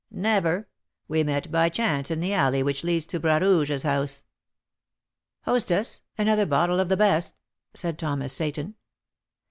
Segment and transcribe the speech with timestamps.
[0.09, 0.67] "Never;
[1.07, 4.23] we met by chance in the alley which leads to Bras Rouge's house."
[5.43, 7.33] "Hostess, another bottle of the best,"
[7.75, 8.73] said Thomas Seyton.